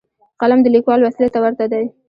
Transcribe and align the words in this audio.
قلم 0.41 0.59
د 0.63 0.67
لیکوال 0.75 0.99
وسلې 1.01 1.29
ته 1.33 1.39
ورته 1.43 1.65
دی 1.71 1.85